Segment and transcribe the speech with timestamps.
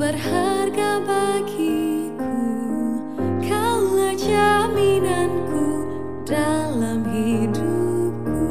[0.00, 2.36] Berharga bagiku
[3.44, 5.64] Kaulah jaminanku
[6.24, 8.48] dalam hidupku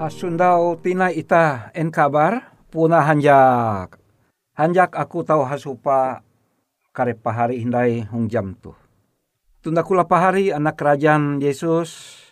[0.00, 4.00] Hasundau tina ita en kabar punah hanjak.
[4.56, 6.24] Hanjak aku tahu hasupa
[6.96, 8.72] kare pahari hindai hung jam tu.
[9.60, 12.22] Tunda kula pahari anak kerajaan Yesus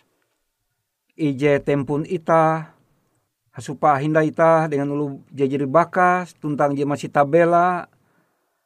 [1.17, 2.74] ije tempun ita
[3.55, 7.87] hasupa hinda ita dengan ulu jajiri bakas tuntang je masih tabela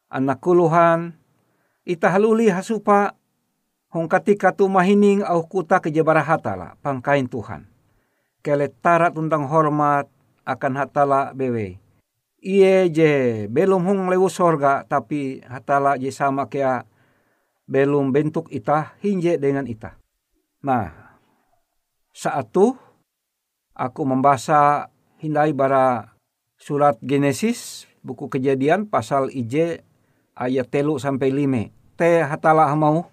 [0.09, 1.13] anak kuluhan
[1.85, 3.13] ita haluli hasupa
[3.93, 7.69] hong katika tu mahining au kuta kejebara hatala pangkain Tuhan.
[8.41, 10.09] Kele tara tuntang hormat
[10.47, 11.77] akan hatala bewe
[12.39, 13.11] iye je
[13.51, 16.87] belum hong lewu sorga tapi hatala je sama kea
[17.67, 19.99] belum bentuk ita hinje dengan ita
[20.63, 21.15] nah
[22.15, 22.75] saat tu
[23.79, 24.91] aku membaca
[25.23, 26.11] hindai bara
[26.59, 29.79] surat Genesis buku kejadian pasal IJ
[30.35, 31.71] ayat telu sampai lime.
[31.95, 33.07] Te hatala mau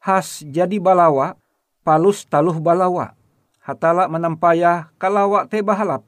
[0.00, 1.36] has jadi balawa
[1.84, 3.12] palus taluh balawa.
[3.60, 6.00] Hatala menampaya kalawa te bahalap.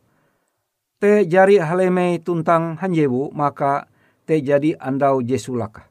[0.96, 3.84] Te jari haleme tuntang hanjebu maka
[4.24, 5.84] te jadi andau jesulaka.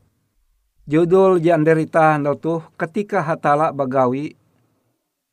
[0.90, 4.41] Judul janderita andau tuh ketika hatala bagawi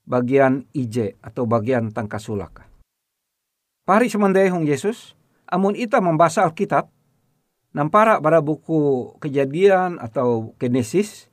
[0.08, 2.64] bagian IJ atau bagian tangkasulaka.
[3.84, 5.12] Pari semandai hong Yesus,
[5.44, 6.88] amun ita membaca Alkitab,
[7.76, 11.28] nampara pada buku kejadian atau Genesis,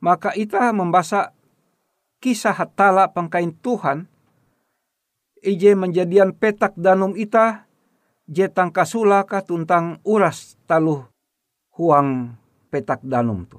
[0.00, 1.32] maka ita membaca
[2.20, 4.08] kisah hatala pangkain Tuhan,
[5.40, 7.64] ije menjadian petak danum ita,
[8.30, 11.08] je tangkasulaka tuntang uras taluh
[11.76, 12.38] huang
[12.72, 13.58] petak danum tu.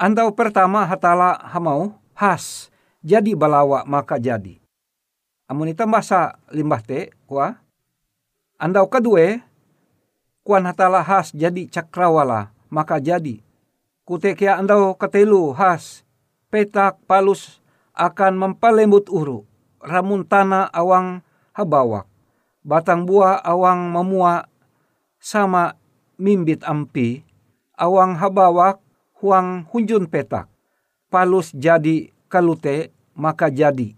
[0.00, 2.71] Andau pertama hatala hamau has
[3.02, 4.62] jadi balawa maka jadi.
[5.50, 7.60] Amun masa limbah te kua.
[8.56, 9.42] Andau kedua
[10.46, 13.42] kuan hatala has jadi cakrawala maka jadi.
[14.06, 16.06] Kute kia andau ketelu has
[16.48, 17.60] petak palus
[17.92, 19.44] akan mempalembut uru.
[19.82, 22.06] Ramun tanah awang habawak.
[22.62, 24.46] Batang buah awang memua
[25.18, 25.74] sama
[26.14, 27.26] mimbit ampi.
[27.74, 28.78] Awang habawak
[29.18, 30.46] huang hunjun petak.
[31.10, 33.96] Palus jadi kalute maka jadi.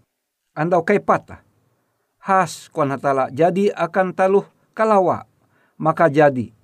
[0.54, 1.42] Andau kai patah.
[2.24, 5.28] Has kuan hatala jadi akan taluh kalawa
[5.76, 6.54] maka jadi.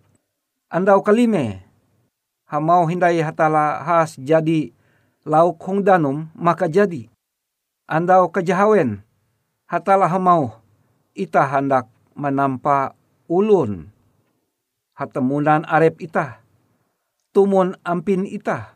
[0.71, 1.61] Andau kalime
[2.49, 4.73] hamau hindai hatala has jadi
[5.27, 7.11] lauk hong danum maka jadi.
[7.85, 9.03] Andau kejahawen
[9.69, 10.57] hatala hamau
[11.13, 12.95] ita hendak menampa
[13.29, 13.91] ulun
[14.97, 16.41] hatemunan arep ita
[17.31, 18.75] tumun ampin ita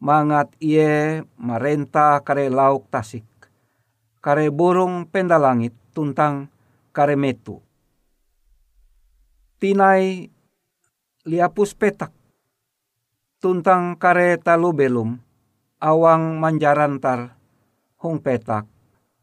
[0.00, 3.24] mangat iye marenta kare lauk tasik.
[4.20, 6.50] Kare burung pendalangit tuntang
[6.90, 7.62] kare metu.
[9.56, 10.26] Tinai
[11.24, 12.12] liapus petak.
[13.38, 15.10] Tuntang kare talu belum
[15.80, 17.36] awang manjarantar
[18.02, 18.66] hong petak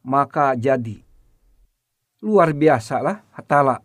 [0.03, 1.01] maka jadi.
[2.23, 3.83] Luar biasa lah hatala.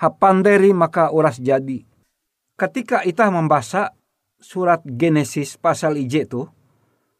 [0.00, 1.84] Hapanderi maka uras jadi.
[2.56, 3.94] Ketika ita membaca
[4.40, 6.48] surat Genesis pasal IJ tu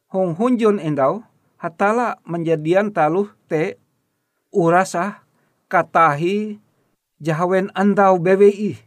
[0.09, 1.21] hong hunjun endau
[1.61, 3.77] hatala menjadian taluh te
[4.51, 5.23] urasa
[5.69, 6.57] katahi
[7.21, 8.81] jahawen andau BWI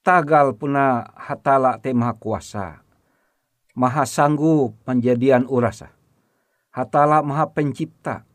[0.00, 2.80] tagal puna hatala te maha kuasa
[3.76, 5.94] maha sanggup menjadian urasa
[6.74, 8.26] hatala maha pencipta.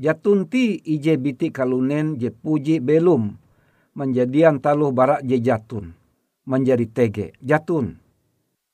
[0.00, 3.36] Jatunti ije biti kalunen je puji belum
[3.96, 5.99] menjadian taluh barak je jatun
[6.50, 8.02] menjadi tege jatun.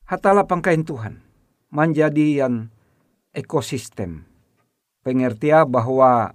[0.09, 1.21] Hatala pangkain Tuhan
[1.69, 2.73] menjadi yang
[3.37, 4.25] ekosistem.
[5.05, 6.33] Pengertia bahwa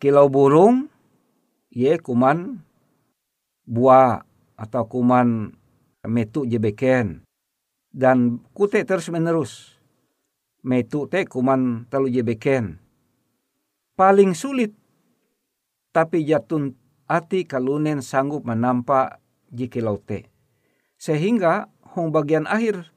[0.00, 0.88] kilau burung
[1.68, 2.64] ye kuman
[3.68, 4.24] buah
[4.56, 5.52] atau kuman
[6.08, 7.20] metu jebeken
[7.92, 9.76] dan kute terus menerus.
[10.64, 12.82] Metu te kuman telu jebeken
[13.92, 14.72] paling sulit
[15.92, 16.72] tapi jatun
[17.04, 19.20] ati kalunen sanggup menampak
[19.52, 20.31] jikilau te
[21.02, 21.66] sehingga
[21.98, 22.94] hong bagian akhir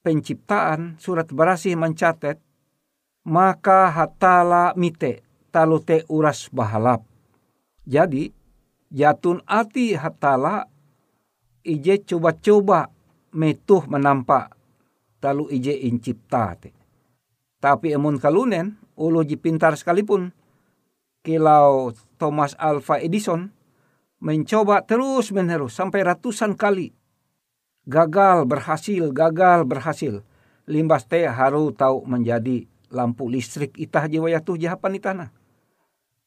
[0.00, 2.40] penciptaan surat berasi mencatat
[3.28, 5.20] maka hatala mite
[5.52, 7.04] talute uras bahalap.
[7.84, 8.32] Jadi
[8.88, 10.64] jatun ati hatala
[11.60, 12.88] ije coba-coba
[13.36, 14.56] metuh menampak
[15.20, 16.72] talu ije incipta te.
[17.60, 20.32] Tapi emun kalunen ulu ji pintar sekalipun
[21.20, 23.52] kilau Thomas Alva Edison
[24.24, 27.03] mencoba terus menerus sampai ratusan kali
[27.84, 30.24] gagal berhasil, gagal berhasil.
[30.64, 35.26] Limbas teh haru tahu menjadi lampu listrik itah jiwa tuh jahapan itana.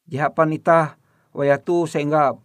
[0.07, 0.95] Jihapan ita
[1.35, 2.37] wayatu sehingga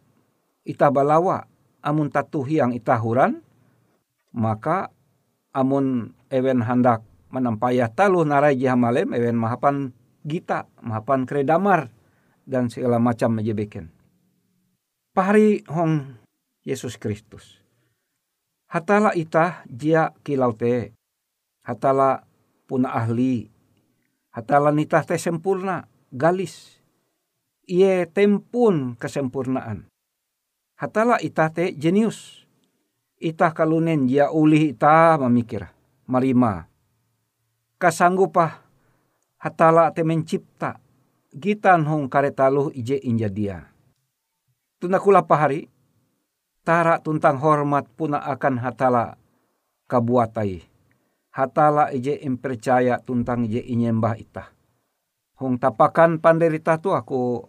[0.66, 1.46] ita balawa
[1.82, 3.42] amun tatu hiang ita huran
[4.34, 4.90] maka
[5.52, 9.94] amun ewen hendak menampayah talu narai jihamalem ewen mahapan
[10.26, 11.90] gita mahapan kredamar
[12.46, 13.90] dan segala macam menjebeken.
[15.14, 16.18] Pahari hong
[16.66, 17.61] Yesus Kristus.
[18.72, 20.96] Hatala ita jia kilau te.
[21.60, 22.24] Hatala
[22.64, 23.52] puna ahli.
[24.32, 26.80] Hatala nita te sempurna galis
[27.68, 29.92] ie tempun kesempurnaan.
[30.80, 32.48] Hatala ita te jenius.
[33.20, 35.68] Ita kalunen dia uli ita memikir.
[36.08, 36.64] Marima.
[37.76, 38.56] Kasanggupah
[39.36, 40.80] hatala te mencipta.
[41.32, 43.68] Gitan hong karetaluh ije inja dia.
[44.80, 45.71] Tunakula pahari.
[46.62, 49.18] Tara tuntang hormat puna akan hatala
[49.90, 50.62] kabuatai.
[51.34, 54.54] Hatala ije impercaya tuntang ije inyembah ita.
[55.42, 57.42] Hong tapakan panderita tu aku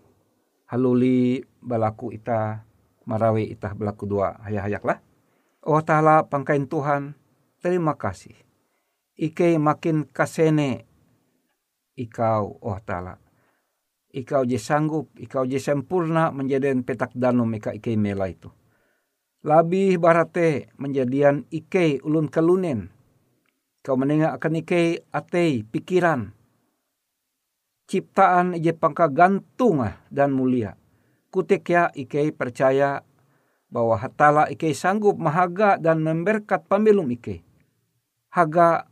[0.65, 2.65] haluli balaku ita
[3.05, 4.97] marawi ita belaku dua hayak-hayak lah.
[5.61, 7.13] Oh tala pangkain Tuhan,
[7.61, 8.33] terima kasih.
[9.13, 10.89] Ike makin kasene
[11.93, 13.21] ikau oh tala.
[14.09, 18.49] Ikau je sanggup, ikau je sempurna menjadikan petak danum ika ike mela itu.
[19.43, 22.87] Labih barate menjadian ike ulun kalunen.
[23.83, 26.31] Kau menengah akan ike atei pikiran
[27.93, 30.73] ciptaan je pangka gantung dan mulia.
[31.29, 33.05] Kutik ya ike percaya
[33.69, 37.45] bahwa hatala ike sanggup mahaga dan memberkat pembelum ike.
[38.33, 38.89] Haga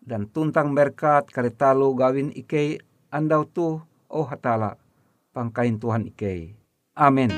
[0.00, 2.80] dan tuntang berkat karetalu gawin ike
[3.12, 4.80] andau tu oh hatala
[5.36, 6.56] pangkain Tuhan ike.
[6.96, 7.28] Amin.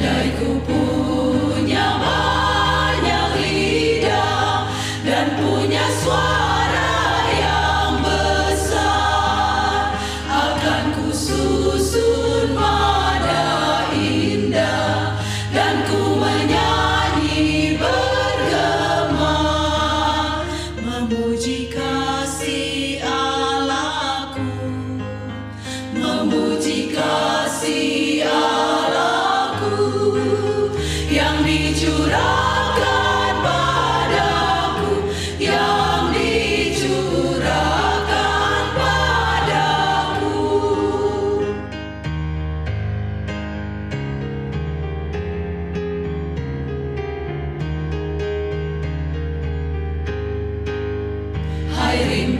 [0.00, 0.99] Dai cu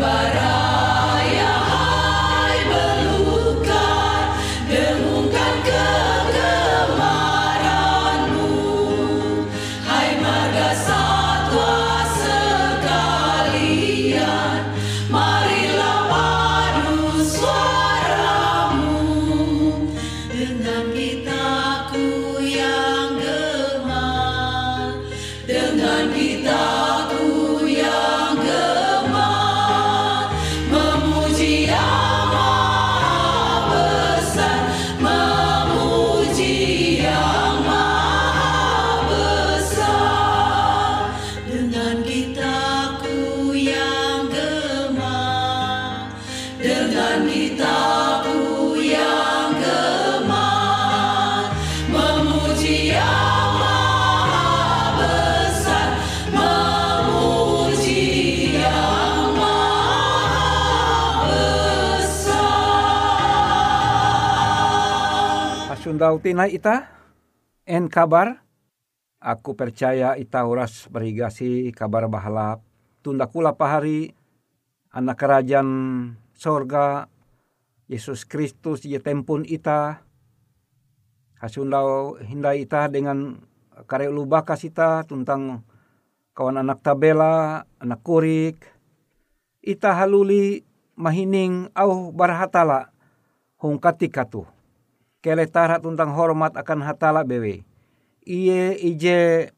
[0.02, 0.29] Everybody.
[66.00, 66.88] Pasundau tinai ita,
[67.68, 68.40] en kabar,
[69.20, 72.64] aku percaya ita uras berigasi kabar bahalap,
[73.04, 74.16] tunda kula pahari,
[74.96, 75.68] anak kerajaan
[76.32, 77.04] sorga,
[77.84, 80.00] Yesus Kristus je tempun ita,
[81.36, 83.36] hasundau hindai ita dengan
[83.84, 85.68] kare ulu bakas ita tentang
[86.32, 88.56] kawan anak tabela, anak kurik,
[89.60, 90.64] ita haluli
[90.96, 92.88] mahining au barhatala
[93.60, 94.48] hong katika tu.
[95.20, 97.60] Kele tara tentang hormat akan hatala bewe.
[98.24, 99.52] Iye ije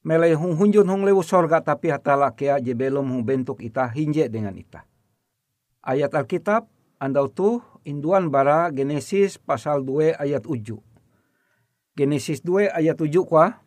[0.00, 4.32] mele hung hunjun hung lewu sorga tapi hatala kea je belum hung bentuk ita hinje
[4.32, 4.88] dengan ita.
[5.84, 6.64] Ayat Alkitab
[6.96, 10.80] andau tu induan bara Genesis pasal 2 ayat 7.
[12.00, 13.60] Genesis 2 ayat 7 kwa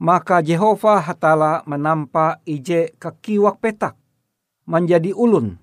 [0.00, 3.92] maka Jehova hatala menampa ije kakiwak petak
[4.64, 5.60] menjadi ulun.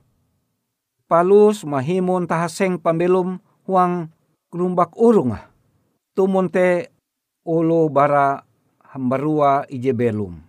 [1.10, 4.14] Palus mahimun tahaseng pambelum huang
[4.56, 5.52] gerumbak urung ah.
[6.16, 6.96] Tumun te
[7.44, 8.40] ulu bara
[8.96, 10.40] hambarua ije belum.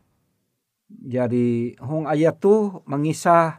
[0.87, 3.59] Jadi hong ayat tu mengisah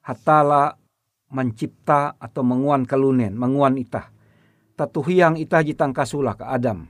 [0.00, 0.80] hatala
[1.28, 4.08] mencipta atau menguan kalunen, menguan itah.
[4.80, 6.88] Tatuhiang itah jitang kasulah ke Adam.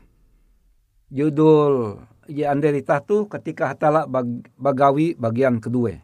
[1.11, 1.99] Judul
[2.31, 5.99] ya itah tu ketika hatala bag, bagawi bagian kedua.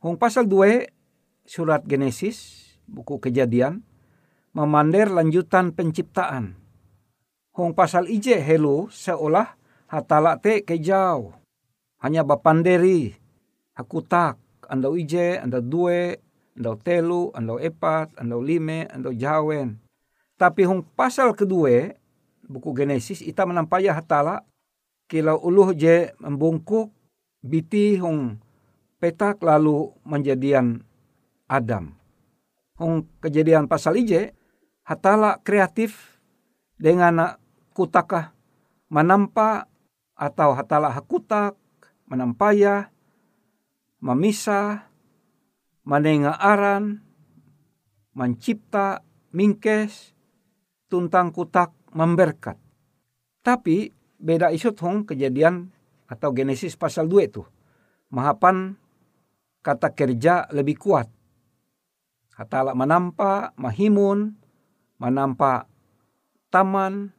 [0.00, 0.88] Hong pasal dua
[1.44, 3.84] surat Genesis buku kejadian
[4.52, 6.56] memandir lanjutan penciptaan.
[7.52, 9.56] Hong pasal ije helu seolah
[9.88, 11.36] hatala te kejauh
[12.00, 13.12] hanya bapanderi
[13.76, 14.40] aku tak
[14.72, 16.16] andau ije andau due
[16.56, 19.76] andau telu andau epat andau lime andau jawen
[20.40, 21.92] tapi hong pasal kedua
[22.48, 24.48] buku Genesis ita menampaya hatala
[25.12, 26.88] kilau uluh je membungkuk
[27.44, 28.40] biti hong
[28.96, 30.80] petak lalu menjadian
[31.50, 31.92] Adam.
[32.80, 34.32] Hong kejadian pasal ije
[34.92, 36.20] hatala kreatif
[36.76, 37.40] dengan
[37.72, 38.36] kutaka
[38.92, 39.64] menampa
[40.12, 41.56] atau hatala hakutak
[42.12, 42.92] menampaya,
[44.04, 44.92] memisah,
[45.88, 47.00] menenga aran,
[48.12, 49.00] mencipta,
[49.32, 50.12] mingkes,
[50.92, 52.60] tuntang kutak, memberkat.
[53.40, 53.88] Tapi
[54.20, 55.72] beda isu hong kejadian
[56.04, 57.42] atau Genesis pasal 2 itu.
[58.12, 58.76] Mahapan
[59.64, 61.08] kata kerja lebih kuat.
[62.36, 64.36] Hatala menampa, mahimun,
[65.02, 65.66] menampa
[66.54, 67.10] taman,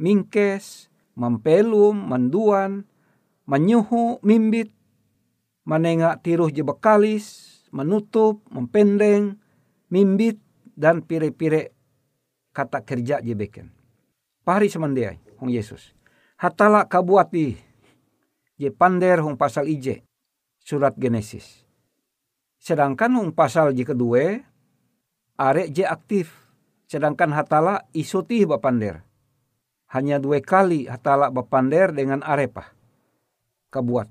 [0.00, 2.88] mingkes, mempelum, menduan,
[3.44, 4.72] menyuhu mimbit,
[5.68, 9.36] menengak tiruh je bekalis, menutup, mempendeng,
[9.92, 10.40] mimbit,
[10.72, 11.76] dan pire-pire
[12.56, 13.68] kata kerja je beken.
[14.40, 15.92] Pahari semandiai, hong Yesus.
[16.40, 17.60] Hatala kabuati,
[18.56, 20.00] je pander hong pasal ije,
[20.56, 21.68] surat Genesis.
[22.56, 24.40] Sedangkan hong pasal je kedua,
[25.36, 26.39] arek je aktif.
[26.90, 29.06] Sedangkan hatala isutih bapander.
[29.94, 32.74] Hanya dua kali hatala bapander dengan arepah
[33.70, 34.10] kabuat.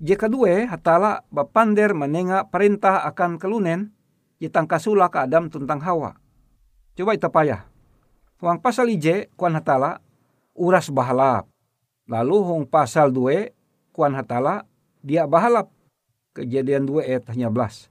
[0.00, 3.92] Jika kedua, hatala bapander menengah perintah akan kelunen,
[4.40, 6.16] jitang kasula ke Adam tentang Hawa.
[6.96, 7.68] Coba kita payah.
[8.40, 10.00] Huang pasal ije, kuan hatala,
[10.56, 11.48] uras bahalap.
[12.08, 13.52] Lalu hong pasal dua,
[13.92, 14.68] kuan hatala,
[15.00, 15.72] dia bahalap.
[16.36, 17.88] Kejadian dua ayat hanya belas.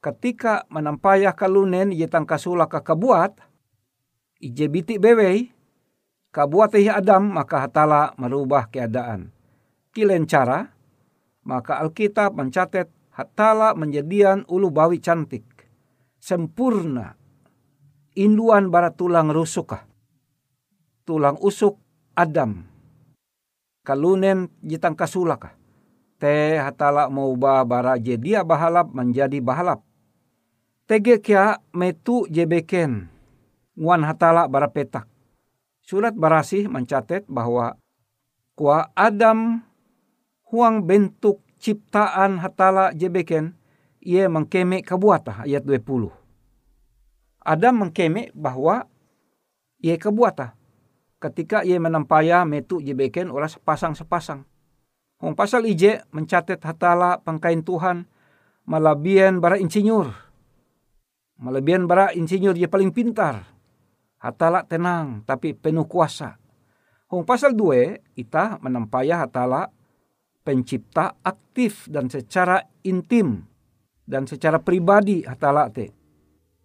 [0.00, 3.36] Ketika menampayah kalunen jitang kasula ke kabuat,
[4.40, 5.52] ije bitik bewei,
[6.32, 9.28] kabuat Adam maka hatala merubah keadaan.
[9.92, 10.72] Kilen cara,
[11.44, 15.44] maka Alkitab mencatat hatala menjadian ulu bawi cantik,
[16.16, 17.20] sempurna,
[18.16, 19.84] induan bara tulang rusukah,
[21.04, 21.76] tulang usuk
[22.16, 22.64] Adam,
[23.84, 25.52] kalunen jitang kasulakah,
[26.16, 29.89] te hatala mau ba bara jedia bahalap menjadi bahalap.
[30.90, 33.06] Tege kia metu jebeken,
[33.78, 35.06] nguan hatala bara petak.
[35.86, 37.78] Surat barasih mencatat bahwa
[38.58, 39.62] kuah Adam
[40.50, 43.54] huang bentuk ciptaan hatala jebeken
[44.02, 46.10] ia mengkeme kebuata ayat 20.
[47.38, 48.90] Adam mengkeme bahwa
[49.78, 50.58] ia kebuata
[51.22, 54.42] ketika ia menampaya metu jebeken orang sepasang-sepasang.
[55.22, 58.10] Hong pasal ije mencatat hatala pangkain Tuhan
[58.66, 60.29] malabian bara insinyur.
[61.40, 63.48] Malabian bara insinyur dia paling pintar.
[64.20, 66.36] Hatala tenang tapi penuh kuasa.
[67.08, 69.72] Hong pasal 2 ita menampaya hatala
[70.44, 73.48] pencipta aktif dan secara intim
[74.04, 75.96] dan secara pribadi hatala te.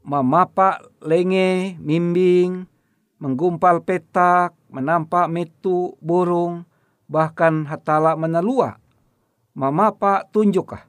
[0.03, 2.67] Mamapa lenge, mimbing,
[3.17, 6.67] menggumpal petak, menampak metu, burung,
[7.07, 8.77] bahkan hatala menalua.
[9.55, 10.83] Mamapa tunjukah.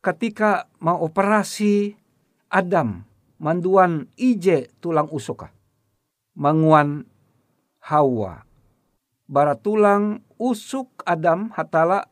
[0.00, 1.98] Ketika mau operasi
[2.56, 3.04] Adam,
[3.36, 5.52] manduan ije tulang usukah.
[6.32, 7.04] Manguan
[7.84, 8.48] Hawa.
[9.28, 12.08] Bara tulang usuk Adam hatala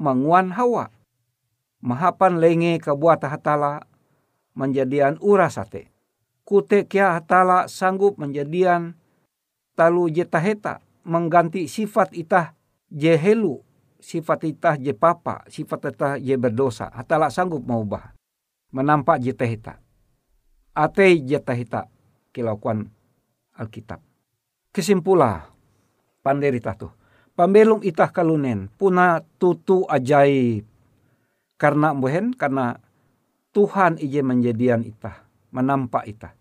[0.00, 0.88] manguan Hawa.
[1.84, 3.84] Mahapan lenge kabuat hatala
[4.56, 5.92] menjadian urasate.
[6.48, 8.96] Kute kia hatala sanggup menjadian
[9.76, 12.56] talu jetaheta mengganti sifat itah
[12.88, 13.60] jehelu
[14.00, 16.88] sifat itah je papa, sifat itah je berdosa.
[16.96, 18.15] Hatala sanggup mengubah.
[18.74, 19.78] Menampak jetaheta.
[20.76, 21.88] Ate jetaheta
[22.34, 22.90] kilauan
[23.56, 24.04] Alkitab.
[24.74, 25.48] Kesimpulah
[26.20, 26.92] panderita tuh.
[27.32, 30.68] Pambelum itah kalunen puna tutu ajaib.
[31.56, 32.76] Karena mbuhen karena
[33.56, 36.36] Tuhan ije menjadian itah menampak itah.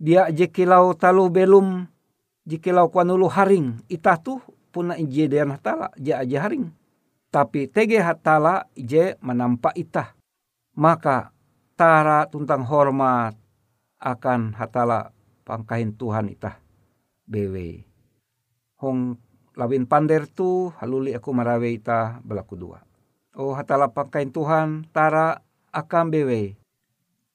[0.00, 1.84] Dia jekilau talu belum
[2.48, 3.84] jekilau kuanulu haring.
[3.92, 4.40] Itah tuh
[4.72, 6.72] puna ije dian hatala je aja haring.
[7.28, 10.15] Tapi tege hatala ije menampak itah
[10.76, 11.32] maka
[11.74, 13.34] tara tuntang hormat
[13.98, 15.10] akan hatala
[15.42, 16.60] pangkahin Tuhan itah
[17.24, 17.82] bewe
[18.80, 19.16] hong
[19.56, 22.84] lawin pander tu haluli aku marawe ita belaku dua.
[23.36, 25.40] Oh hatala pakain Tuhan tara
[25.72, 26.56] akan bewe.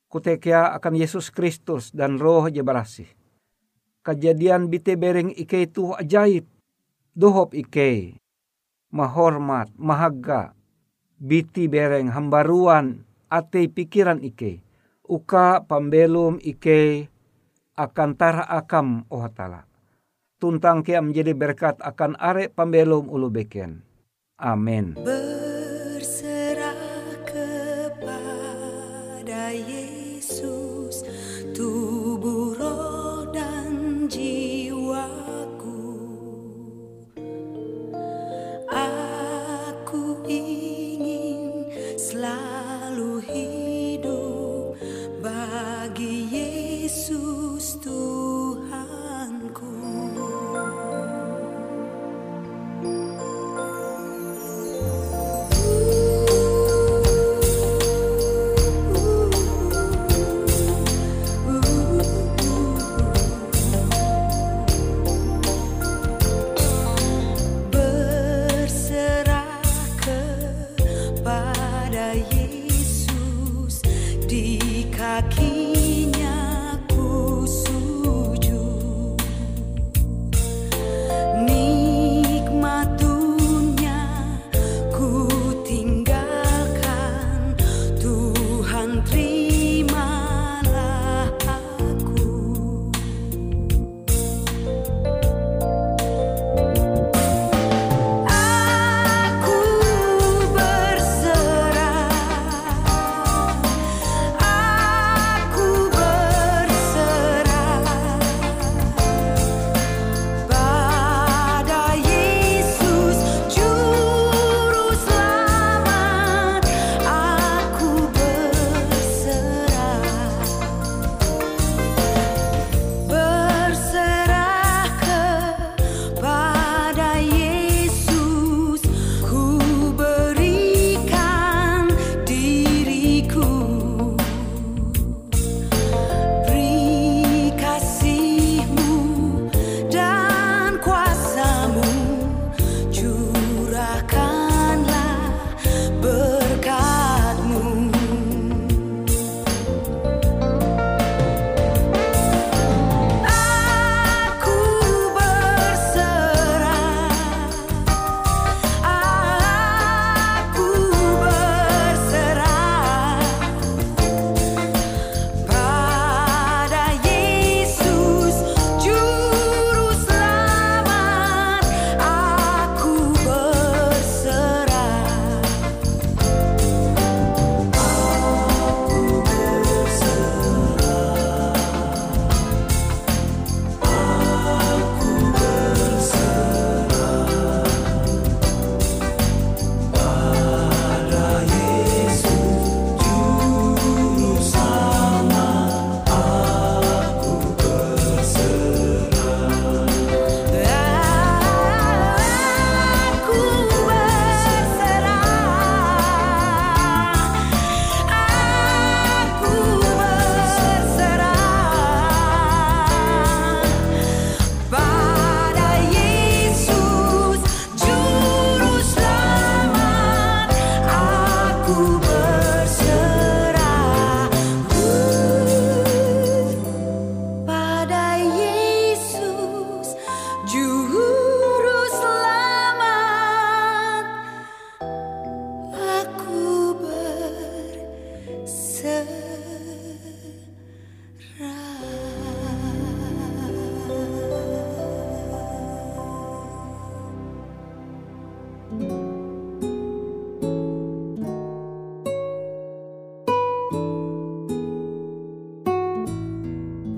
[0.09, 3.09] Kutekia akan Yesus Kristus dan roh je barasih.
[4.01, 6.49] Kejadian bite bereng ike itu ajaib.
[7.13, 8.17] Dohop ike.
[8.91, 10.57] Mahormat, mahaga.
[11.21, 14.59] Biti bereng hambaruan ate pikiran ike.
[15.07, 17.07] Uka pambelum ike
[17.79, 19.25] akan tara akam oh.
[20.41, 23.85] Tuntang kia menjadi berkat akan are pambelum ulu beken.
[24.41, 24.97] Amin.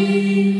[0.00, 0.59] Amen.